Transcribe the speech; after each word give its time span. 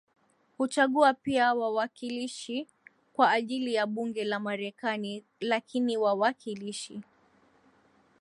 huchagua 0.57 1.13
pia 1.13 1.53
wawakilishi 1.53 2.67
kwa 3.13 3.31
ajili 3.31 3.73
ya 3.73 3.87
bunge 3.87 4.23
la 4.23 4.39
Marekani 4.39 5.23
lakini 5.39 5.97
wawakilishi 5.97 7.01